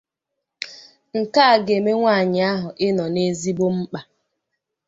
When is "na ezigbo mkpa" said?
3.13-3.99